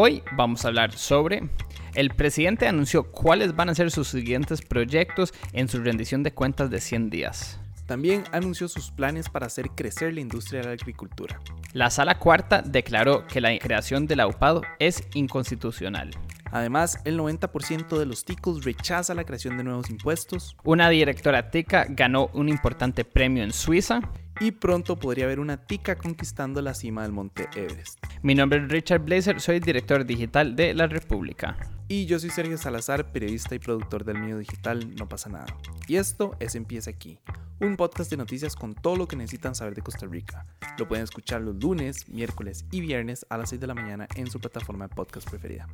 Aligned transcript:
Hoy 0.00 0.22
vamos 0.36 0.64
a 0.64 0.68
hablar 0.68 0.92
sobre 0.92 1.50
el 1.96 2.10
presidente 2.10 2.68
anunció 2.68 3.10
cuáles 3.10 3.56
van 3.56 3.68
a 3.68 3.74
ser 3.74 3.90
sus 3.90 4.06
siguientes 4.06 4.62
proyectos 4.62 5.34
en 5.52 5.68
su 5.68 5.82
rendición 5.82 6.22
de 6.22 6.32
cuentas 6.32 6.70
de 6.70 6.80
100 6.80 7.10
días. 7.10 7.58
También 7.86 8.22
anunció 8.30 8.68
sus 8.68 8.92
planes 8.92 9.28
para 9.28 9.46
hacer 9.46 9.70
crecer 9.70 10.14
la 10.14 10.20
industria 10.20 10.60
de 10.60 10.66
la 10.66 10.72
agricultura. 10.74 11.40
La 11.72 11.90
sala 11.90 12.16
cuarta 12.20 12.62
declaró 12.62 13.26
que 13.26 13.40
la 13.40 13.58
creación 13.58 14.06
del 14.06 14.20
AUPADO 14.20 14.62
es 14.78 15.02
inconstitucional. 15.14 16.12
Además, 16.52 17.00
el 17.04 17.18
90% 17.18 17.98
de 17.98 18.06
los 18.06 18.24
ticos 18.24 18.64
rechaza 18.64 19.14
la 19.14 19.24
creación 19.24 19.56
de 19.56 19.64
nuevos 19.64 19.90
impuestos. 19.90 20.56
Una 20.62 20.88
directora 20.90 21.50
tica 21.50 21.86
ganó 21.88 22.30
un 22.34 22.48
importante 22.48 23.04
premio 23.04 23.42
en 23.42 23.52
Suiza. 23.52 24.00
Y 24.40 24.52
pronto 24.52 24.96
podría 24.96 25.24
haber 25.24 25.40
una 25.40 25.56
tica 25.56 25.96
conquistando 25.96 26.62
la 26.62 26.72
cima 26.72 27.02
del 27.02 27.10
monte 27.10 27.48
Everest. 27.56 27.98
Mi 28.22 28.36
nombre 28.36 28.60
es 28.62 28.68
Richard 28.68 29.02
Blazer, 29.02 29.40
soy 29.40 29.58
director 29.58 30.04
digital 30.04 30.54
de 30.54 30.74
La 30.74 30.86
República. 30.86 31.56
Y 31.88 32.06
yo 32.06 32.20
soy 32.20 32.30
Sergio 32.30 32.56
Salazar, 32.56 33.10
periodista 33.10 33.56
y 33.56 33.58
productor 33.58 34.04
del 34.04 34.18
medio 34.18 34.38
digital 34.38 34.94
No 34.94 35.08
pasa 35.08 35.28
nada. 35.28 35.46
Y 35.88 35.96
esto 35.96 36.36
es 36.38 36.54
Empieza 36.54 36.90
aquí, 36.90 37.18
un 37.58 37.76
podcast 37.76 38.10
de 38.10 38.16
noticias 38.16 38.54
con 38.54 38.74
todo 38.74 38.94
lo 38.94 39.08
que 39.08 39.16
necesitan 39.16 39.56
saber 39.56 39.74
de 39.74 39.82
Costa 39.82 40.06
Rica. 40.06 40.46
Lo 40.78 40.86
pueden 40.86 41.02
escuchar 41.02 41.40
los 41.40 41.56
lunes, 41.56 42.08
miércoles 42.08 42.64
y 42.70 42.80
viernes 42.80 43.26
a 43.30 43.38
las 43.38 43.48
6 43.48 43.60
de 43.60 43.66
la 43.66 43.74
mañana 43.74 44.06
en 44.14 44.30
su 44.30 44.38
plataforma 44.38 44.86
de 44.86 44.94
podcast 44.94 45.28
preferida. 45.28 45.66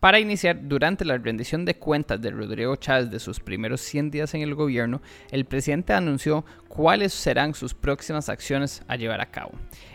Para 0.00 0.20
iniciar, 0.20 0.68
durante 0.68 1.04
la 1.04 1.18
rendición 1.18 1.64
de 1.64 1.74
cuentas 1.74 2.20
de 2.20 2.30
Rodrigo 2.30 2.76
Chávez 2.76 3.10
de 3.10 3.18
sus 3.18 3.40
primeros 3.40 3.80
100 3.80 4.12
días 4.12 4.32
en 4.32 4.42
el 4.42 4.54
gobierno, 4.54 5.02
el 5.32 5.44
presidente 5.44 5.92
anunció 5.92 6.44
cuáles 6.68 7.12
serán 7.12 7.52
sus 7.52 7.74
próximas 7.74 8.28
acciones 8.28 8.84
a 8.86 8.94
llevar 8.94 9.20
a 9.20 9.32
cabo. 9.32 9.50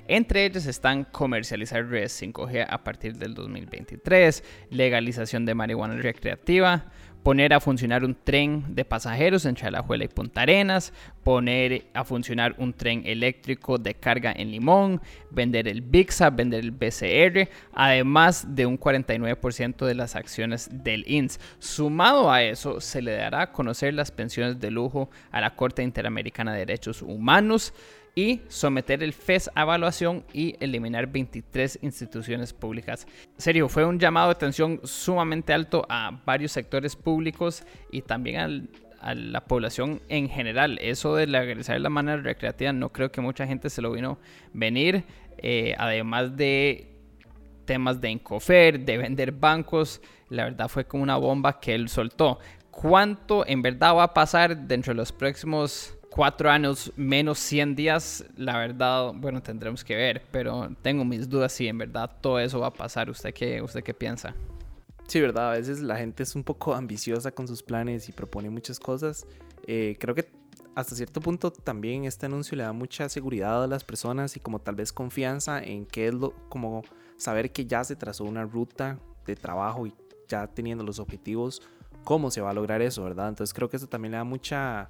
Entre 0.09 0.43
ellas 0.43 0.65
están 0.65 1.05
comercializar 1.05 1.87
redes 1.87 2.21
5G 2.21 2.65
a 2.69 2.83
partir 2.83 3.15
del 3.15 3.33
2023, 3.33 4.43
legalización 4.71 5.45
de 5.45 5.55
marihuana 5.55 5.95
recreativa, 5.95 6.91
poner 7.23 7.53
a 7.53 7.61
funcionar 7.61 8.03
un 8.03 8.15
tren 8.15 8.75
de 8.75 8.85
pasajeros 8.85 9.45
entre 9.45 9.67
Alajuela 9.67 10.03
y 10.03 10.09
Punta 10.09 10.41
Arenas, 10.41 10.93
poner 11.23 11.85
a 11.93 12.03
funcionar 12.03 12.53
un 12.57 12.73
tren 12.73 13.01
eléctrico 13.05 13.77
de 13.77 13.95
carga 13.95 14.33
en 14.35 14.51
Limón, 14.51 15.01
vender 15.31 15.67
el 15.69 15.81
BIXA, 15.81 16.29
vender 16.29 16.59
el 16.59 16.71
BCR, 16.71 17.49
además 17.73 18.55
de 18.55 18.65
un 18.65 18.77
49% 18.77 19.85
de 19.85 19.95
las 19.95 20.15
acciones 20.15 20.69
del 20.71 21.09
INS. 21.09 21.39
Sumado 21.59 22.29
a 22.29 22.43
eso, 22.43 22.81
se 22.81 23.01
le 23.01 23.15
dará 23.15 23.41
a 23.41 23.51
conocer 23.51 23.93
las 23.93 24.11
pensiones 24.11 24.59
de 24.59 24.69
lujo 24.69 25.09
a 25.31 25.39
la 25.39 25.55
Corte 25.55 25.81
Interamericana 25.81 26.51
de 26.53 26.59
Derechos 26.59 27.01
Humanos 27.01 27.73
y 28.15 28.41
someter 28.47 29.01
el 29.01 29.13
FES 29.13 29.49
a 29.55 29.63
evaluación 29.63 30.23
y 30.33 30.55
eliminar 30.59 31.07
23 31.07 31.79
instituciones 31.81 32.53
públicas. 32.53 33.07
serio, 33.37 33.67
fue 33.69 33.85
un 33.85 33.99
llamado 33.99 34.27
de 34.27 34.33
atención 34.33 34.79
sumamente 34.83 35.53
alto 35.53 35.85
a 35.89 36.21
varios 36.25 36.51
sectores 36.51 36.95
públicos 36.95 37.63
y 37.91 38.01
también 38.01 38.69
a 39.01 39.15
la 39.15 39.45
población 39.45 40.01
en 40.09 40.29
general. 40.29 40.79
Eso 40.81 41.15
de 41.15 41.27
legalizar 41.27 41.79
la 41.81 41.89
manera 41.89 42.21
recreativa 42.21 42.71
no 42.71 42.89
creo 42.89 43.11
que 43.11 43.21
mucha 43.21 43.45
gente 43.45 43.69
se 43.69 43.81
lo 43.81 43.91
vino 43.91 44.17
venir. 44.53 45.03
Eh, 45.37 45.75
además 45.77 46.37
de 46.37 46.89
temas 47.65 47.99
de 47.99 48.09
encofer, 48.09 48.79
de 48.79 48.97
vender 48.97 49.31
bancos, 49.31 50.01
la 50.29 50.45
verdad 50.45 50.67
fue 50.67 50.85
como 50.85 51.03
una 51.03 51.17
bomba 51.17 51.59
que 51.59 51.75
él 51.75 51.89
soltó. 51.89 52.39
¿Cuánto 52.71 53.45
en 53.45 53.61
verdad 53.61 53.95
va 53.95 54.03
a 54.03 54.13
pasar 54.13 54.57
dentro 54.57 54.93
de 54.93 54.97
los 54.97 55.11
próximos 55.11 55.95
cuatro 56.13 56.51
años 56.51 56.93
menos 56.95 57.39
100 57.39 57.75
días, 57.75 58.23
la 58.37 58.59
verdad, 58.59 59.13
bueno, 59.15 59.41
tendremos 59.41 59.83
que 59.83 59.95
ver, 59.95 60.21
pero 60.29 60.69
tengo 60.83 61.03
mis 61.03 61.27
dudas 61.27 61.51
si 61.53 61.67
en 61.67 61.79
verdad 61.79 62.17
todo 62.21 62.39
eso 62.39 62.59
va 62.59 62.67
a 62.67 62.73
pasar. 62.73 63.09
¿Usted 63.09 63.33
qué, 63.33 63.63
usted 63.63 63.83
qué 63.83 63.95
piensa? 63.95 64.35
Sí, 65.07 65.19
verdad, 65.19 65.49
a 65.49 65.53
veces 65.53 65.81
la 65.81 65.97
gente 65.97 66.21
es 66.21 66.35
un 66.35 66.43
poco 66.43 66.75
ambiciosa 66.75 67.31
con 67.31 67.47
sus 67.47 67.63
planes 67.63 68.09
y 68.09 68.11
propone 68.11 68.51
muchas 68.51 68.79
cosas. 68.79 69.25
Eh, 69.65 69.97
creo 69.99 70.13
que 70.13 70.29
hasta 70.75 70.95
cierto 70.95 71.19
punto 71.19 71.51
también 71.51 72.05
este 72.05 72.27
anuncio 72.27 72.55
le 72.57 72.63
da 72.63 72.73
mucha 72.73 73.09
seguridad 73.09 73.63
a 73.63 73.67
las 73.67 73.83
personas 73.83 74.37
y 74.37 74.39
como 74.39 74.59
tal 74.59 74.75
vez 74.75 74.93
confianza 74.93 75.63
en 75.63 75.87
que 75.87 76.09
es 76.09 76.13
lo, 76.13 76.35
como 76.47 76.83
saber 77.17 77.51
que 77.51 77.65
ya 77.65 77.83
se 77.83 77.95
trazó 77.95 78.23
una 78.25 78.43
ruta 78.43 78.99
de 79.25 79.35
trabajo 79.35 79.87
y 79.87 79.93
ya 80.27 80.45
teniendo 80.45 80.83
los 80.83 80.99
objetivos, 80.99 81.63
cómo 82.03 82.29
se 82.29 82.39
va 82.39 82.51
a 82.51 82.53
lograr 82.53 82.83
eso, 82.83 83.03
¿verdad? 83.03 83.29
Entonces 83.29 83.51
creo 83.51 83.67
que 83.67 83.77
eso 83.77 83.87
también 83.87 84.11
le 84.11 84.17
da 84.17 84.23
mucha 84.23 84.89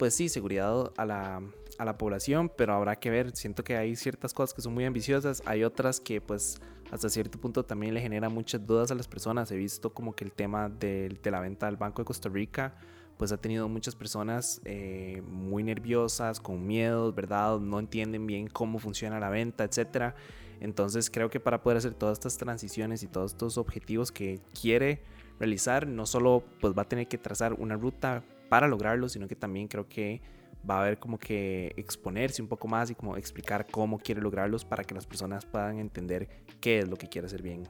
pues 0.00 0.14
sí, 0.14 0.30
seguridad 0.30 0.92
a 0.96 1.04
la, 1.04 1.42
a 1.76 1.84
la 1.84 1.98
población, 1.98 2.50
pero 2.56 2.72
habrá 2.72 2.96
que 2.96 3.10
ver. 3.10 3.36
Siento 3.36 3.62
que 3.62 3.76
hay 3.76 3.96
ciertas 3.96 4.32
cosas 4.32 4.54
que 4.54 4.62
son 4.62 4.72
muy 4.72 4.86
ambiciosas, 4.86 5.42
hay 5.44 5.62
otras 5.62 6.00
que 6.00 6.22
pues 6.22 6.58
hasta 6.90 7.10
cierto 7.10 7.38
punto 7.38 7.66
también 7.66 7.92
le 7.92 8.00
genera 8.00 8.30
muchas 8.30 8.66
dudas 8.66 8.90
a 8.90 8.94
las 8.94 9.06
personas. 9.06 9.50
He 9.50 9.58
visto 9.58 9.92
como 9.92 10.14
que 10.14 10.24
el 10.24 10.32
tema 10.32 10.70
de, 10.70 11.18
de 11.22 11.30
la 11.30 11.40
venta 11.40 11.66
del 11.66 11.76
Banco 11.76 12.00
de 12.00 12.06
Costa 12.06 12.30
Rica 12.30 12.78
pues 13.18 13.30
ha 13.30 13.36
tenido 13.36 13.68
muchas 13.68 13.94
personas 13.94 14.62
eh, 14.64 15.22
muy 15.28 15.64
nerviosas, 15.64 16.40
con 16.40 16.66
miedo, 16.66 17.12
¿verdad? 17.12 17.58
No 17.58 17.78
entienden 17.78 18.26
bien 18.26 18.48
cómo 18.48 18.78
funciona 18.78 19.20
la 19.20 19.28
venta, 19.28 19.64
etcétera. 19.64 20.14
Entonces 20.60 21.10
creo 21.10 21.28
que 21.28 21.40
para 21.40 21.62
poder 21.62 21.76
hacer 21.76 21.92
todas 21.92 22.14
estas 22.14 22.38
transiciones 22.38 23.02
y 23.02 23.06
todos 23.06 23.32
estos 23.32 23.58
objetivos 23.58 24.12
que 24.12 24.40
quiere 24.58 25.02
realizar, 25.38 25.86
no 25.86 26.06
solo 26.06 26.42
pues 26.58 26.72
va 26.72 26.84
a 26.84 26.88
tener 26.88 27.06
que 27.06 27.18
trazar 27.18 27.52
una 27.52 27.76
ruta 27.76 28.24
para 28.50 28.68
lograrlo, 28.68 29.08
sino 29.08 29.26
que 29.26 29.36
también 29.36 29.68
creo 29.68 29.88
que 29.88 30.20
va 30.68 30.76
a 30.76 30.82
haber 30.82 30.98
como 30.98 31.18
que 31.18 31.72
exponerse 31.76 32.42
un 32.42 32.48
poco 32.48 32.68
más 32.68 32.90
y 32.90 32.94
como 32.94 33.16
explicar 33.16 33.66
cómo 33.70 33.98
quiere 33.98 34.20
lograrlos 34.20 34.66
para 34.66 34.84
que 34.84 34.94
las 34.94 35.06
personas 35.06 35.46
puedan 35.46 35.78
entender 35.78 36.28
qué 36.60 36.80
es 36.80 36.88
lo 36.88 36.96
que 36.96 37.08
quiere 37.08 37.26
hacer 37.26 37.40
bien. 37.40 37.62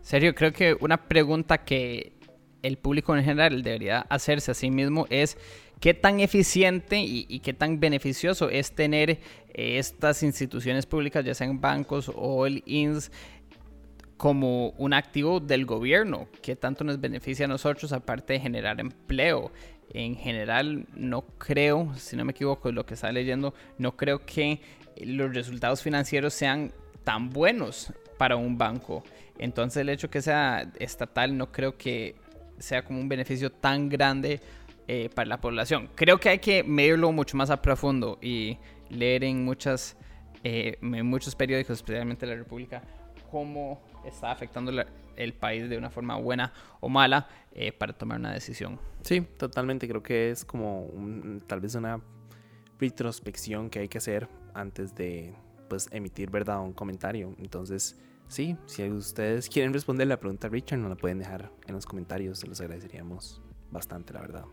Serio, 0.00 0.34
creo 0.34 0.52
que 0.52 0.74
una 0.80 1.08
pregunta 1.08 1.58
que 1.58 2.14
el 2.62 2.78
público 2.78 3.14
en 3.14 3.24
general 3.24 3.62
debería 3.62 4.00
hacerse 4.08 4.52
a 4.52 4.54
sí 4.54 4.70
mismo 4.70 5.06
es 5.10 5.36
qué 5.80 5.94
tan 5.94 6.20
eficiente 6.20 6.98
y, 6.98 7.40
qué 7.40 7.52
tan 7.52 7.78
beneficioso 7.78 8.48
es 8.48 8.72
tener 8.72 9.10
eh, 9.10 9.78
estas 9.78 10.22
instituciones 10.22 10.86
públicas, 10.86 11.24
ya 11.24 11.34
sean 11.34 11.60
bancos 11.60 12.10
o 12.14 12.46
el 12.46 12.62
INS, 12.66 13.10
como 14.16 14.70
un 14.70 14.94
activo 14.94 15.38
del 15.38 15.64
gobierno, 15.64 16.26
qué 16.42 16.56
tanto 16.56 16.82
nos 16.82 17.00
beneficia 17.00 17.44
a 17.44 17.48
nosotros 17.48 17.92
aparte 17.92 18.32
de 18.32 18.40
generar 18.40 18.80
empleo 18.80 19.52
en 19.92 20.16
general 20.16 20.86
no 20.94 21.22
creo, 21.38 21.94
si 21.96 22.16
no 22.16 22.24
me 22.24 22.32
equivoco, 22.32 22.70
lo 22.72 22.84
que 22.84 22.94
está 22.94 23.10
leyendo, 23.12 23.54
no 23.78 23.96
creo 23.96 24.24
que 24.24 24.60
los 25.00 25.34
resultados 25.34 25.82
financieros 25.82 26.34
sean 26.34 26.72
tan 27.04 27.30
buenos 27.30 27.92
para 28.18 28.36
un 28.36 28.58
banco. 28.58 29.02
Entonces 29.38 29.80
el 29.80 29.88
hecho 29.88 30.10
que 30.10 30.20
sea 30.20 30.70
estatal 30.78 31.36
no 31.36 31.52
creo 31.52 31.76
que 31.76 32.16
sea 32.58 32.84
como 32.84 33.00
un 33.00 33.08
beneficio 33.08 33.50
tan 33.50 33.88
grande 33.88 34.40
eh, 34.88 35.08
para 35.14 35.28
la 35.28 35.40
población. 35.40 35.88
Creo 35.94 36.18
que 36.18 36.28
hay 36.28 36.38
que 36.38 36.64
medirlo 36.64 37.12
mucho 37.12 37.36
más 37.36 37.50
a 37.50 37.62
profundo 37.62 38.18
y 38.20 38.58
leer 38.90 39.24
en, 39.24 39.44
muchas, 39.44 39.96
eh, 40.44 40.76
en 40.80 41.06
muchos 41.06 41.34
periódicos, 41.34 41.76
especialmente 41.76 42.26
la 42.26 42.34
República, 42.34 42.82
cómo 43.30 43.80
está 44.04 44.30
afectando 44.30 44.72
el 45.16 45.34
país 45.34 45.68
de 45.68 45.76
una 45.76 45.90
forma 45.90 46.16
buena 46.16 46.52
o 46.80 46.88
mala 46.88 47.28
eh, 47.52 47.72
para 47.72 47.92
tomar 47.92 48.18
una 48.18 48.32
decisión. 48.32 48.78
Sí, 49.02 49.20
totalmente. 49.20 49.88
Creo 49.88 50.02
que 50.02 50.30
es 50.30 50.44
como 50.44 50.88
tal 51.46 51.60
vez 51.60 51.74
una 51.74 52.00
retrospección 52.78 53.70
que 53.70 53.80
hay 53.80 53.88
que 53.88 53.98
hacer 53.98 54.28
antes 54.54 54.94
de 54.94 55.34
pues 55.68 55.88
emitir 55.92 56.30
verdad 56.30 56.60
un 56.60 56.72
comentario. 56.72 57.34
Entonces, 57.38 57.98
sí, 58.28 58.56
si 58.66 58.88
ustedes 58.88 59.48
quieren 59.48 59.72
responder 59.72 60.06
la 60.06 60.18
pregunta 60.18 60.48
Richard, 60.48 60.78
nos 60.78 60.90
la 60.90 60.96
pueden 60.96 61.18
dejar 61.18 61.50
en 61.66 61.74
los 61.74 61.84
comentarios. 61.86 62.38
Se 62.38 62.46
los 62.46 62.60
agradeceríamos 62.60 63.42
bastante, 63.70 64.12
la 64.12 64.20
verdad. 64.20 64.44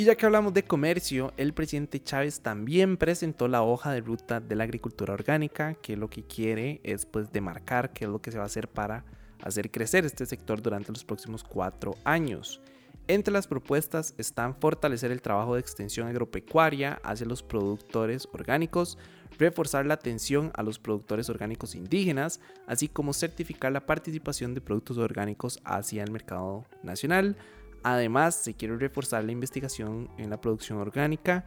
Y 0.00 0.04
ya 0.04 0.14
que 0.14 0.24
hablamos 0.24 0.54
de 0.54 0.62
comercio, 0.62 1.34
el 1.36 1.52
presidente 1.52 2.02
Chávez 2.02 2.40
también 2.40 2.96
presentó 2.96 3.48
la 3.48 3.62
hoja 3.62 3.92
de 3.92 4.00
ruta 4.00 4.40
de 4.40 4.56
la 4.56 4.64
agricultura 4.64 5.12
orgánica, 5.12 5.74
que 5.74 5.94
lo 5.94 6.08
que 6.08 6.22
quiere 6.22 6.80
es 6.84 7.04
pues 7.04 7.30
demarcar 7.30 7.92
qué 7.92 8.06
es 8.06 8.10
lo 8.10 8.22
que 8.22 8.32
se 8.32 8.38
va 8.38 8.44
a 8.44 8.46
hacer 8.46 8.66
para 8.66 9.04
hacer 9.42 9.70
crecer 9.70 10.06
este 10.06 10.24
sector 10.24 10.62
durante 10.62 10.90
los 10.90 11.04
próximos 11.04 11.44
cuatro 11.44 11.98
años. 12.04 12.62
Entre 13.08 13.30
las 13.30 13.46
propuestas 13.46 14.14
están 14.16 14.54
fortalecer 14.54 15.10
el 15.10 15.20
trabajo 15.20 15.52
de 15.52 15.60
extensión 15.60 16.08
agropecuaria 16.08 16.98
hacia 17.02 17.26
los 17.26 17.42
productores 17.42 18.26
orgánicos, 18.32 18.96
reforzar 19.38 19.84
la 19.84 19.94
atención 19.94 20.50
a 20.54 20.62
los 20.62 20.78
productores 20.78 21.28
orgánicos 21.28 21.74
indígenas, 21.74 22.40
así 22.66 22.88
como 22.88 23.12
certificar 23.12 23.70
la 23.70 23.84
participación 23.84 24.54
de 24.54 24.62
productos 24.62 24.96
orgánicos 24.96 25.60
hacia 25.62 26.02
el 26.02 26.10
mercado 26.10 26.64
nacional. 26.82 27.36
Además, 27.82 28.34
se 28.34 28.54
quiere 28.54 28.76
reforzar 28.76 29.24
la 29.24 29.32
investigación 29.32 30.08
en 30.18 30.30
la 30.30 30.40
producción 30.40 30.78
orgánica 30.78 31.44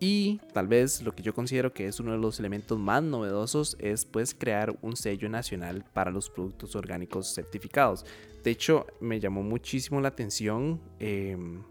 y 0.00 0.40
tal 0.52 0.66
vez 0.66 1.02
lo 1.02 1.12
que 1.12 1.22
yo 1.22 1.34
considero 1.34 1.72
que 1.72 1.86
es 1.86 2.00
uno 2.00 2.12
de 2.12 2.18
los 2.18 2.38
elementos 2.38 2.78
más 2.78 3.02
novedosos 3.02 3.76
es 3.78 4.04
pues 4.04 4.34
crear 4.34 4.76
un 4.82 4.96
sello 4.96 5.28
nacional 5.28 5.84
para 5.92 6.10
los 6.10 6.30
productos 6.30 6.74
orgánicos 6.74 7.32
certificados. 7.34 8.04
De 8.42 8.50
hecho, 8.50 8.86
me 9.00 9.20
llamó 9.20 9.42
muchísimo 9.42 10.00
la 10.00 10.08
atención 10.08 10.80
em, 10.98 11.62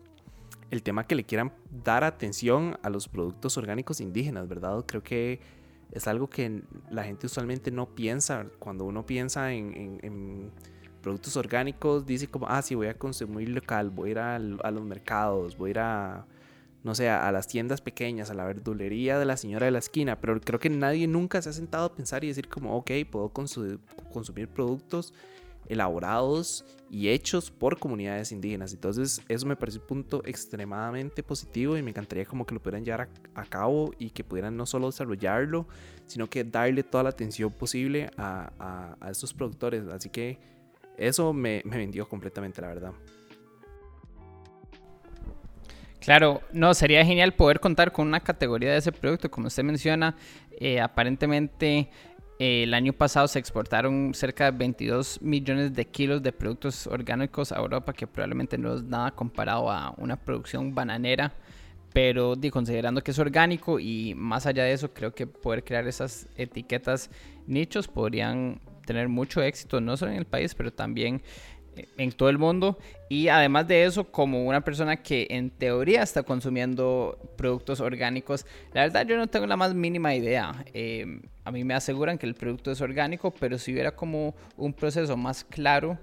el 0.71 0.81
tema 0.81 1.05
que 1.05 1.15
le 1.15 1.23
quieran 1.23 1.53
dar 1.83 2.03
atención 2.03 2.77
a 2.81 2.89
los 2.89 3.07
productos 3.07 3.57
orgánicos 3.57 4.01
indígenas, 4.01 4.47
¿verdad? 4.47 4.83
Creo 4.87 5.03
que 5.03 5.39
es 5.91 6.07
algo 6.07 6.27
que 6.27 6.63
la 6.89 7.03
gente 7.03 7.27
usualmente 7.27 7.69
no 7.69 7.93
piensa. 7.93 8.47
Cuando 8.57 8.85
uno 8.85 9.05
piensa 9.05 9.53
en, 9.53 10.51
productos 11.03 11.37
orgánicos, 11.37 12.07
dice 12.07 12.27
como, 12.27 12.47
ah, 12.47 12.61
sí, 12.63 12.73
voy 12.73 12.87
a 12.87 12.97
consumir 12.97 13.49
local, 13.49 13.91
voy 13.91 14.09
a 14.09 14.11
ir 14.11 14.19
a, 14.19 14.39
los 14.39 14.83
mercados, 14.83 15.55
voy 15.57 15.69
a 15.69 15.71
ir 15.71 15.79
a, 15.79 16.25
no 16.83 16.95
sé, 16.95 17.09
a, 17.09 17.31
las 17.31 17.47
tiendas 17.47 17.81
pequeñas, 17.81 18.31
a 18.31 18.33
la 18.33 18.45
verdulería 18.45 19.19
de 19.19 19.25
la 19.25 19.37
señora 19.37 19.65
de 19.65 19.71
la 19.71 19.79
esquina, 19.79 20.19
pero 20.19 20.39
creo 20.41 20.59
que 20.59 20.71
nadie 20.71 21.05
nunca 21.07 21.41
se 21.41 21.49
ha 21.49 21.53
sentado 21.53 21.85
a 21.85 21.93
pensar 21.93 22.23
y 22.23 22.29
decir 22.29 22.49
como, 22.49 22.75
ok, 22.75 22.91
puedo 23.11 23.29
consumir 23.29 24.47
productos 24.47 25.13
elaborados 25.67 26.65
y 26.89 27.09
hechos 27.09 27.51
por 27.51 27.79
comunidades 27.79 28.31
indígenas. 28.31 28.73
Entonces 28.73 29.21
eso 29.27 29.45
me 29.45 29.55
parece 29.55 29.79
un 29.79 29.87
punto 29.87 30.21
extremadamente 30.25 31.23
positivo 31.23 31.77
y 31.77 31.81
me 31.81 31.89
encantaría 31.89 32.25
como 32.25 32.45
que 32.45 32.53
lo 32.53 32.61
pudieran 32.61 32.85
llevar 32.85 33.09
a, 33.33 33.45
cabo 33.45 33.91
y 33.97 34.09
que 34.09 34.23
pudieran 34.23 34.55
no 34.55 34.65
solo 34.65 34.87
desarrollarlo, 34.87 35.67
sino 36.05 36.29
que 36.29 36.43
darle 36.43 36.83
toda 36.83 37.03
la 37.03 37.09
atención 37.09 37.51
posible 37.51 38.09
a, 38.17 38.95
a, 38.99 39.09
estos 39.09 39.33
productores. 39.33 39.87
Así 39.87 40.09
que 40.09 40.52
eso 40.97 41.33
me, 41.33 41.61
me 41.65 41.77
vendió 41.77 42.07
completamente, 42.07 42.61
la 42.61 42.67
verdad. 42.67 42.93
Claro, 46.03 46.41
no, 46.51 46.73
sería 46.73 47.05
genial 47.05 47.33
poder 47.33 47.61
contar 47.61 47.93
con 47.93 48.05
una 48.05 48.19
categoría 48.19 48.71
de 48.73 48.77
ese 48.77 48.91
producto. 48.91 49.31
Como 49.31 49.47
usted 49.47 49.63
menciona, 49.63 50.17
eh, 50.59 50.81
aparentemente 50.81 51.89
el 52.39 52.73
año 52.73 52.91
pasado 52.91 53.25
se 53.29 53.39
exportaron 53.39 54.13
cerca 54.13 54.51
de 54.51 54.57
22 54.57 55.21
millones 55.21 55.73
de 55.73 55.85
kilos 55.85 56.21
de 56.21 56.33
productos 56.33 56.87
orgánicos 56.87 57.53
a 57.53 57.57
Europa, 57.57 57.93
que 57.93 58.05
probablemente 58.05 58.57
no 58.57 58.75
es 58.75 58.83
nada 58.83 59.11
comparado 59.11 59.71
a 59.71 59.93
una 59.95 60.17
producción 60.17 60.75
bananera. 60.75 61.31
Pero 61.93 62.33
considerando 62.51 63.01
que 63.01 63.11
es 63.11 63.19
orgánico 63.19 63.79
y 63.79 64.13
más 64.13 64.45
allá 64.45 64.65
de 64.65 64.73
eso, 64.73 64.93
creo 64.93 65.15
que 65.15 65.25
poder 65.25 65.63
crear 65.63 65.87
esas 65.87 66.27
etiquetas 66.35 67.09
nichos 67.47 67.87
podrían 67.87 68.59
tener 68.85 69.09
mucho 69.09 69.41
éxito, 69.41 69.81
no 69.81 69.97
solo 69.97 70.11
en 70.11 70.17
el 70.17 70.25
país, 70.25 70.55
pero 70.55 70.71
también 70.71 71.21
en 71.97 72.11
todo 72.11 72.29
el 72.29 72.37
mundo. 72.37 72.77
Y 73.09 73.27
además 73.27 73.67
de 73.67 73.85
eso, 73.85 74.05
como 74.05 74.45
una 74.45 74.61
persona 74.61 74.97
que 74.97 75.27
en 75.29 75.49
teoría 75.49 76.03
está 76.03 76.23
consumiendo 76.23 77.17
productos 77.37 77.79
orgánicos, 77.79 78.45
la 78.73 78.81
verdad 78.81 79.05
yo 79.05 79.17
no 79.17 79.27
tengo 79.27 79.47
la 79.47 79.57
más 79.57 79.73
mínima 79.73 80.15
idea. 80.15 80.65
Eh, 80.73 81.21
a 81.43 81.51
mí 81.51 81.63
me 81.63 81.73
aseguran 81.73 82.17
que 82.17 82.25
el 82.25 82.35
producto 82.35 82.71
es 82.71 82.81
orgánico, 82.81 83.31
pero 83.31 83.57
si 83.57 83.73
hubiera 83.73 83.95
como 83.95 84.35
un 84.57 84.73
proceso 84.73 85.17
más 85.17 85.43
claro 85.43 85.99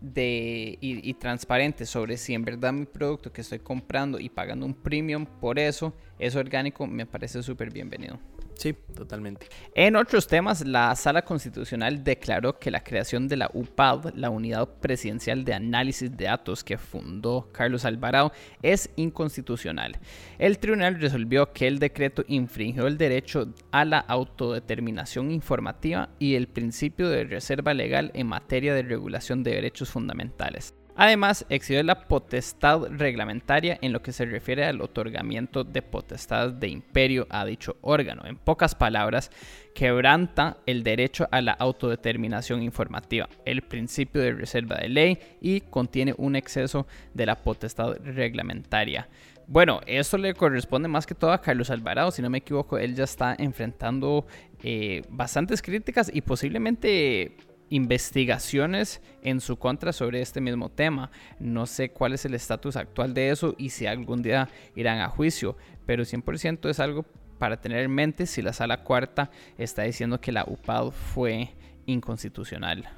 de, 0.00 0.78
y, 0.80 1.08
y 1.08 1.14
transparente 1.14 1.84
sobre 1.84 2.16
si 2.16 2.34
en 2.34 2.44
verdad 2.44 2.72
mi 2.72 2.86
producto 2.86 3.32
que 3.32 3.40
estoy 3.40 3.58
comprando 3.58 4.20
y 4.20 4.28
pagando 4.28 4.64
un 4.64 4.74
premium 4.74 5.26
por 5.26 5.58
eso 5.58 5.92
es 6.18 6.36
orgánico, 6.36 6.86
me 6.86 7.06
parece 7.06 7.42
súper 7.42 7.72
bienvenido. 7.72 8.18
Sí, 8.58 8.74
totalmente. 8.92 9.46
En 9.72 9.94
otros 9.94 10.26
temas, 10.26 10.66
la 10.66 10.92
Sala 10.96 11.22
Constitucional 11.22 12.02
declaró 12.02 12.58
que 12.58 12.72
la 12.72 12.82
creación 12.82 13.28
de 13.28 13.36
la 13.36 13.48
UPAD, 13.54 14.14
la 14.16 14.30
Unidad 14.30 14.68
Presidencial 14.80 15.44
de 15.44 15.54
Análisis 15.54 16.16
de 16.16 16.24
Datos 16.24 16.64
que 16.64 16.76
fundó 16.76 17.48
Carlos 17.52 17.84
Alvarado, 17.84 18.32
es 18.60 18.90
inconstitucional. 18.96 19.96
El 20.40 20.58
tribunal 20.58 21.00
resolvió 21.00 21.52
que 21.52 21.68
el 21.68 21.78
decreto 21.78 22.24
infringió 22.26 22.88
el 22.88 22.98
derecho 22.98 23.54
a 23.70 23.84
la 23.84 24.00
autodeterminación 24.00 25.30
informativa 25.30 26.08
y 26.18 26.34
el 26.34 26.48
principio 26.48 27.08
de 27.08 27.22
reserva 27.22 27.74
legal 27.74 28.10
en 28.12 28.26
materia 28.26 28.74
de 28.74 28.82
regulación 28.82 29.44
de 29.44 29.52
derechos 29.52 29.90
fundamentales. 29.90 30.74
Además, 31.00 31.46
excedió 31.48 31.80
la 31.84 32.08
potestad 32.08 32.88
reglamentaria 32.90 33.78
en 33.80 33.92
lo 33.92 34.02
que 34.02 34.10
se 34.10 34.24
refiere 34.24 34.64
al 34.64 34.80
otorgamiento 34.80 35.62
de 35.62 35.80
potestad 35.80 36.50
de 36.50 36.66
imperio 36.66 37.28
a 37.30 37.44
dicho 37.44 37.76
órgano. 37.82 38.22
En 38.26 38.36
pocas 38.36 38.74
palabras, 38.74 39.30
quebranta 39.76 40.56
el 40.66 40.82
derecho 40.82 41.28
a 41.30 41.40
la 41.40 41.52
autodeterminación 41.52 42.64
informativa, 42.64 43.28
el 43.44 43.62
principio 43.62 44.20
de 44.20 44.32
reserva 44.32 44.74
de 44.78 44.88
ley 44.88 45.18
y 45.40 45.60
contiene 45.60 46.16
un 46.18 46.34
exceso 46.34 46.88
de 47.14 47.26
la 47.26 47.36
potestad 47.36 47.94
reglamentaria. 48.02 49.08
Bueno, 49.46 49.80
eso 49.86 50.18
le 50.18 50.34
corresponde 50.34 50.88
más 50.88 51.06
que 51.06 51.14
todo 51.14 51.30
a 51.30 51.40
Carlos 51.40 51.70
Alvarado, 51.70 52.10
si 52.10 52.22
no 52.22 52.28
me 52.28 52.38
equivoco, 52.38 52.76
él 52.76 52.96
ya 52.96 53.04
está 53.04 53.36
enfrentando 53.38 54.26
eh, 54.64 55.02
bastantes 55.10 55.62
críticas 55.62 56.10
y 56.12 56.22
posiblemente 56.22 57.36
investigaciones 57.70 59.00
en 59.22 59.40
su 59.40 59.58
contra 59.58 59.92
sobre 59.92 60.20
este 60.20 60.40
mismo 60.40 60.70
tema. 60.70 61.10
No 61.38 61.66
sé 61.66 61.90
cuál 61.90 62.12
es 62.12 62.24
el 62.24 62.34
estatus 62.34 62.76
actual 62.76 63.14
de 63.14 63.30
eso 63.30 63.54
y 63.58 63.70
si 63.70 63.86
algún 63.86 64.22
día 64.22 64.48
irán 64.74 65.00
a 65.00 65.08
juicio, 65.08 65.56
pero 65.86 66.04
100% 66.04 66.68
es 66.68 66.80
algo 66.80 67.04
para 67.38 67.60
tener 67.60 67.84
en 67.84 67.94
mente 67.94 68.26
si 68.26 68.42
la 68.42 68.52
sala 68.52 68.82
cuarta 68.82 69.30
está 69.56 69.82
diciendo 69.82 70.20
que 70.20 70.32
la 70.32 70.44
UPAD 70.46 70.90
fue 70.90 71.54
inconstitucional. 71.86 72.88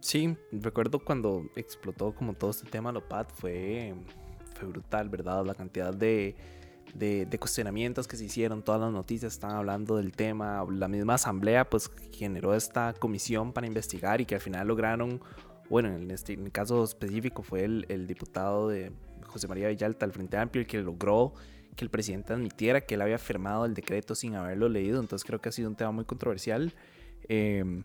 Sí, 0.00 0.36
recuerdo 0.52 0.98
cuando 0.98 1.50
explotó 1.56 2.14
como 2.14 2.34
todo 2.34 2.50
este 2.50 2.68
tema, 2.68 2.92
la 2.92 2.98
UPAD 2.98 3.26
fue, 3.28 3.94
fue 4.54 4.68
brutal, 4.68 5.08
¿verdad? 5.08 5.44
La 5.44 5.54
cantidad 5.54 5.94
de 5.94 6.36
de, 6.94 7.36
cuestionamientos 7.38 8.06
que 8.06 8.16
se 8.16 8.24
hicieron, 8.24 8.62
todas 8.62 8.80
las 8.80 8.92
noticias 8.92 9.32
están 9.32 9.52
hablando 9.52 9.96
del 9.96 10.12
tema, 10.12 10.64
la 10.70 10.88
misma 10.88 11.14
asamblea 11.14 11.68
pues 11.68 11.90
generó 12.12 12.54
esta 12.54 12.92
comisión 12.92 13.52
para 13.52 13.66
investigar 13.66 14.20
y 14.20 14.26
que 14.26 14.34
al 14.34 14.40
final 14.40 14.68
lograron, 14.68 15.20
bueno, 15.68 15.88
en 15.88 16.10
este 16.10 16.34
en 16.34 16.44
el 16.44 16.52
caso 16.52 16.84
específico 16.84 17.42
fue 17.42 17.64
el, 17.64 17.86
el, 17.88 18.06
diputado 18.06 18.68
de 18.68 18.92
José 19.26 19.48
María 19.48 19.68
Villalta, 19.68 20.06
del 20.06 20.12
Frente 20.12 20.36
Amplio, 20.36 20.62
el 20.62 20.66
que 20.66 20.80
logró 20.80 21.34
que 21.74 21.84
el 21.84 21.90
presidente 21.90 22.32
admitiera 22.32 22.80
que 22.80 22.94
él 22.94 23.02
había 23.02 23.18
firmado 23.18 23.64
el 23.64 23.74
decreto 23.74 24.14
sin 24.14 24.34
haberlo 24.34 24.68
leído, 24.68 25.00
entonces 25.00 25.26
creo 25.26 25.40
que 25.40 25.48
ha 25.48 25.52
sido 25.52 25.68
un 25.68 25.76
tema 25.76 25.90
muy 25.90 26.04
controversial. 26.04 26.72
Em, 27.28 27.84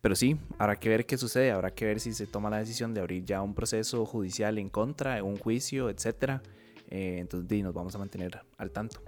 pero 0.00 0.14
sí, 0.14 0.36
habrá 0.58 0.76
que 0.76 0.88
ver 0.88 1.06
qué 1.06 1.18
sucede, 1.18 1.50
habrá 1.50 1.72
que 1.72 1.84
ver 1.84 2.00
si 2.00 2.12
se 2.14 2.26
toma 2.26 2.50
la 2.50 2.58
decisión 2.58 2.94
de 2.94 3.00
abrir 3.00 3.24
ya 3.24 3.42
un 3.42 3.54
proceso 3.54 4.06
judicial 4.06 4.58
en 4.58 4.68
contra, 4.68 5.22
un 5.22 5.36
juicio, 5.36 5.90
etcétera. 5.90 6.42
Eh, 6.88 7.18
entonces 7.18 7.62
nos 7.62 7.74
vamos 7.74 7.94
a 7.94 7.98
mantener 7.98 8.40
al 8.56 8.70
tanto. 8.70 9.00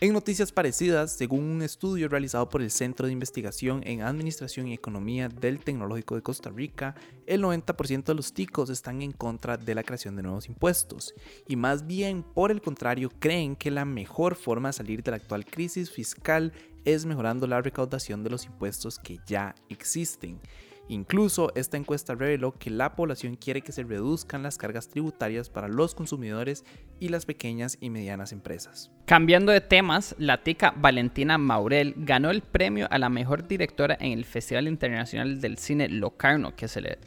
En 0.00 0.12
noticias 0.12 0.50
parecidas, 0.50 1.12
según 1.12 1.44
un 1.44 1.62
estudio 1.62 2.08
realizado 2.08 2.48
por 2.48 2.60
el 2.60 2.72
Centro 2.72 3.06
de 3.06 3.12
Investigación 3.12 3.80
en 3.86 4.02
Administración 4.02 4.66
y 4.66 4.74
Economía 4.74 5.28
del 5.28 5.60
Tecnológico 5.60 6.16
de 6.16 6.22
Costa 6.22 6.50
Rica, 6.50 6.96
el 7.26 7.40
90% 7.42 8.04
de 8.04 8.14
los 8.14 8.34
ticos 8.34 8.70
están 8.70 9.02
en 9.02 9.12
contra 9.12 9.56
de 9.56 9.72
la 9.72 9.84
creación 9.84 10.16
de 10.16 10.22
nuevos 10.24 10.48
impuestos 10.48 11.14
y 11.46 11.54
más 11.54 11.86
bien, 11.86 12.24
por 12.24 12.50
el 12.50 12.60
contrario, 12.60 13.08
creen 13.20 13.54
que 13.54 13.70
la 13.70 13.84
mejor 13.84 14.34
forma 14.34 14.70
de 14.70 14.74
salir 14.74 15.02
de 15.04 15.12
la 15.12 15.18
actual 15.18 15.46
crisis 15.46 15.90
fiscal 15.92 16.52
es 16.84 17.06
mejorando 17.06 17.46
la 17.46 17.62
recaudación 17.62 18.24
de 18.24 18.30
los 18.30 18.46
impuestos 18.46 18.98
que 18.98 19.20
ya 19.26 19.54
existen. 19.68 20.40
Incluso 20.88 21.50
esta 21.54 21.76
encuesta 21.76 22.14
reveló 22.14 22.52
que 22.58 22.70
la 22.70 22.94
población 22.94 23.36
quiere 23.36 23.62
que 23.62 23.72
se 23.72 23.84
reduzcan 23.84 24.42
las 24.42 24.58
cargas 24.58 24.88
tributarias 24.88 25.48
para 25.48 25.68
los 25.68 25.94
consumidores 25.94 26.64
y 27.00 27.08
las 27.08 27.24
pequeñas 27.24 27.78
y 27.80 27.88
medianas 27.88 28.32
empresas. 28.32 28.90
Cambiando 29.06 29.50
de 29.50 29.62
temas, 29.62 30.14
la 30.18 30.42
tica 30.42 30.74
Valentina 30.76 31.38
Maurel 31.38 31.94
ganó 31.96 32.30
el 32.30 32.42
premio 32.42 32.86
a 32.90 32.98
la 32.98 33.08
mejor 33.08 33.48
directora 33.48 33.96
en 33.98 34.12
el 34.12 34.24
Festival 34.24 34.68
Internacional 34.68 35.40
del 35.40 35.56
Cine 35.56 35.88
Locarno 35.88 36.54
que 36.54 36.68
se, 36.68 36.98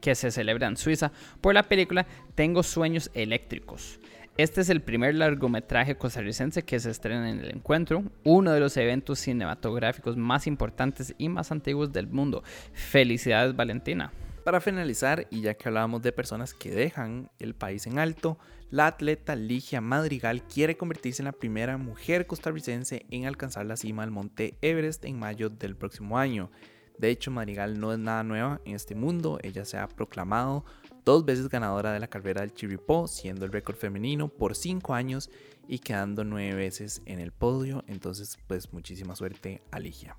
que 0.00 0.14
se 0.16 0.32
celebra 0.32 0.66
en 0.66 0.76
Suiza 0.76 1.12
por 1.40 1.54
la 1.54 1.62
película 1.62 2.06
Tengo 2.34 2.62
Sueños 2.62 3.10
Eléctricos. 3.14 4.00
Este 4.40 4.62
es 4.62 4.70
el 4.70 4.80
primer 4.80 5.16
largometraje 5.16 5.98
costarricense 5.98 6.62
que 6.62 6.80
se 6.80 6.88
estrena 6.88 7.28
en 7.28 7.40
el 7.40 7.50
encuentro, 7.50 8.04
uno 8.24 8.52
de 8.52 8.60
los 8.60 8.74
eventos 8.78 9.18
cinematográficos 9.18 10.16
más 10.16 10.46
importantes 10.46 11.14
y 11.18 11.28
más 11.28 11.52
antiguos 11.52 11.92
del 11.92 12.06
mundo. 12.06 12.42
Felicidades 12.72 13.54
Valentina. 13.54 14.14
Para 14.42 14.62
finalizar, 14.62 15.26
y 15.28 15.42
ya 15.42 15.52
que 15.52 15.68
hablábamos 15.68 16.00
de 16.00 16.12
personas 16.12 16.54
que 16.54 16.70
dejan 16.70 17.30
el 17.38 17.54
país 17.54 17.86
en 17.86 17.98
alto, 17.98 18.38
la 18.70 18.86
atleta 18.86 19.36
Ligia 19.36 19.82
Madrigal 19.82 20.42
quiere 20.44 20.74
convertirse 20.74 21.20
en 21.20 21.26
la 21.26 21.32
primera 21.32 21.76
mujer 21.76 22.26
costarricense 22.26 23.04
en 23.10 23.26
alcanzar 23.26 23.66
la 23.66 23.76
cima 23.76 24.04
del 24.04 24.10
monte 24.10 24.56
Everest 24.62 25.04
en 25.04 25.18
mayo 25.18 25.50
del 25.50 25.76
próximo 25.76 26.16
año. 26.16 26.50
De 26.96 27.10
hecho, 27.10 27.30
Madrigal 27.30 27.78
no 27.78 27.92
es 27.92 27.98
nada 27.98 28.22
nueva 28.24 28.62
en 28.64 28.74
este 28.74 28.94
mundo, 28.94 29.38
ella 29.42 29.66
se 29.66 29.76
ha 29.76 29.86
proclamado 29.86 30.64
dos 31.04 31.24
veces 31.24 31.48
ganadora 31.48 31.92
de 31.92 32.00
la 32.00 32.08
carrera 32.08 32.40
del 32.40 32.54
Chiripó, 32.54 33.08
siendo 33.08 33.44
el 33.44 33.52
récord 33.52 33.76
femenino 33.76 34.28
por 34.28 34.54
cinco 34.54 34.94
años 34.94 35.30
y 35.68 35.78
quedando 35.78 36.24
nueve 36.24 36.54
veces 36.54 37.02
en 37.06 37.20
el 37.20 37.32
podio. 37.32 37.84
Entonces, 37.86 38.38
pues 38.46 38.72
muchísima 38.72 39.14
suerte 39.14 39.62
a 39.70 39.78
Ligia. 39.78 40.16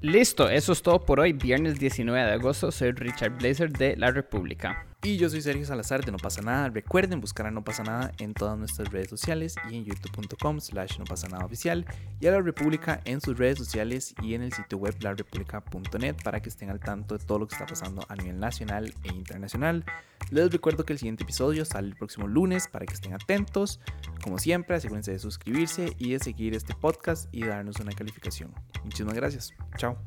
Listo, 0.00 0.48
eso 0.48 0.72
es 0.72 0.82
todo 0.82 1.00
por 1.04 1.20
hoy, 1.20 1.32
viernes 1.32 1.78
19 1.78 2.26
de 2.26 2.32
agosto. 2.32 2.70
Soy 2.70 2.92
Richard 2.92 3.38
Blazer 3.38 3.72
de 3.72 3.96
La 3.96 4.10
República. 4.10 4.86
Y 5.04 5.18
yo 5.18 5.28
soy 5.28 5.42
Sergio 5.42 5.66
Salazar 5.66 6.02
de 6.02 6.10
No 6.10 6.16
pasa 6.16 6.40
nada. 6.40 6.70
Recuerden 6.70 7.20
buscar 7.20 7.44
a 7.44 7.50
No 7.50 7.62
pasa 7.62 7.82
nada 7.82 8.12
en 8.18 8.32
todas 8.32 8.56
nuestras 8.56 8.90
redes 8.90 9.10
sociales 9.10 9.54
y 9.70 9.76
en 9.76 9.84
youtube.com 9.84 10.60
slash 10.60 10.98
no 10.98 11.04
pasa 11.04 11.28
nada 11.28 11.44
oficial 11.44 11.84
y 12.20 12.26
a 12.26 12.30
La 12.30 12.40
República 12.40 13.02
en 13.04 13.20
sus 13.20 13.36
redes 13.36 13.58
sociales 13.58 14.14
y 14.22 14.32
en 14.32 14.40
el 14.40 14.54
sitio 14.54 14.78
web 14.78 14.94
larepublica.net 15.00 16.16
para 16.24 16.40
que 16.40 16.48
estén 16.48 16.70
al 16.70 16.80
tanto 16.80 17.18
de 17.18 17.22
todo 17.22 17.38
lo 17.38 17.46
que 17.46 17.54
está 17.54 17.66
pasando 17.66 18.06
a 18.08 18.16
nivel 18.16 18.40
nacional 18.40 18.94
e 19.02 19.08
internacional. 19.08 19.84
Les 20.30 20.50
recuerdo 20.50 20.86
que 20.86 20.94
el 20.94 20.98
siguiente 20.98 21.24
episodio 21.24 21.66
sale 21.66 21.88
el 21.88 21.96
próximo 21.96 22.26
lunes 22.26 22.66
para 22.66 22.86
que 22.86 22.94
estén 22.94 23.12
atentos. 23.12 23.80
Como 24.22 24.38
siempre, 24.38 24.74
asegúrense 24.74 25.12
de 25.12 25.18
suscribirse 25.18 25.92
y 25.98 26.12
de 26.12 26.18
seguir 26.18 26.54
este 26.54 26.74
podcast 26.74 27.28
y 27.30 27.44
darnos 27.44 27.78
una 27.78 27.92
calificación. 27.92 28.54
Muchísimas 28.82 29.12
gracias. 29.12 29.52
Chao. 29.76 29.98